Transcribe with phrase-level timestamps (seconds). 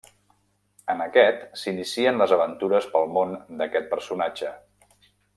[0.93, 4.55] En aquest s'inicien les aventures pel món d'aquest personatge.